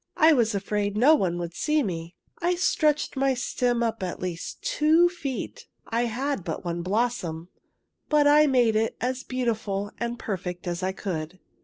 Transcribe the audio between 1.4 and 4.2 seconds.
would see me. I stretched my stem up at